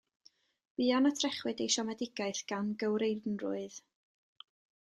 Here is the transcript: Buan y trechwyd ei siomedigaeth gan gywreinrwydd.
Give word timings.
Buan 0.79 1.07
y 1.09 1.11
trechwyd 1.19 1.61
ei 1.65 1.69
siomedigaeth 1.75 2.41
gan 2.53 2.73
gywreinrwydd. 2.85 3.79